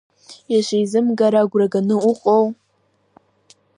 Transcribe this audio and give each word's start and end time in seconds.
Ишизымгара 0.55 1.39
агәра 1.43 1.67
ганы 1.73 1.95
уҟоу? 2.09 2.45